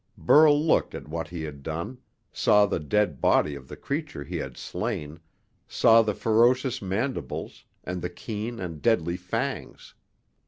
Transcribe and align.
Burl 0.17 0.59
looked 0.59 0.95
at 0.95 1.07
what 1.07 1.27
he 1.27 1.43
had 1.43 1.61
done, 1.61 1.99
saw 2.31 2.65
the 2.65 2.79
dead 2.79 3.21
body 3.21 3.53
of 3.53 3.67
the 3.67 3.75
creature 3.75 4.23
he 4.23 4.37
had 4.37 4.57
slain, 4.57 5.19
saw 5.67 6.01
the 6.01 6.15
ferocious 6.15 6.81
mandibles, 6.81 7.65
and 7.83 8.01
the 8.01 8.09
keen 8.09 8.59
and 8.59 8.81
deadly 8.81 9.15
fangs. 9.15 9.93